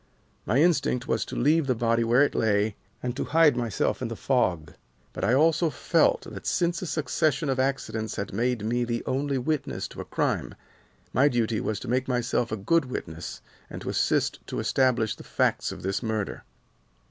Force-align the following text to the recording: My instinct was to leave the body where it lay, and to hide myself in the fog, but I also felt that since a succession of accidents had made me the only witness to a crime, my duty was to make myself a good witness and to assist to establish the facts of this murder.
My 0.47 0.57
instinct 0.57 1.07
was 1.07 1.23
to 1.25 1.35
leave 1.35 1.67
the 1.67 1.75
body 1.75 2.03
where 2.03 2.23
it 2.23 2.33
lay, 2.33 2.75
and 3.03 3.15
to 3.15 3.23
hide 3.25 3.55
myself 3.55 4.01
in 4.01 4.07
the 4.07 4.15
fog, 4.15 4.73
but 5.13 5.23
I 5.23 5.35
also 5.35 5.69
felt 5.69 6.21
that 6.21 6.47
since 6.47 6.81
a 6.81 6.87
succession 6.87 7.49
of 7.49 7.59
accidents 7.59 8.15
had 8.15 8.33
made 8.33 8.65
me 8.65 8.83
the 8.83 9.05
only 9.05 9.37
witness 9.37 9.87
to 9.89 10.01
a 10.01 10.05
crime, 10.05 10.55
my 11.13 11.27
duty 11.27 11.61
was 11.61 11.79
to 11.81 11.87
make 11.87 12.07
myself 12.07 12.51
a 12.51 12.57
good 12.57 12.85
witness 12.85 13.43
and 13.69 13.79
to 13.83 13.89
assist 13.89 14.39
to 14.47 14.59
establish 14.59 15.15
the 15.15 15.23
facts 15.23 15.71
of 15.71 15.83
this 15.83 16.01
murder. 16.01 16.45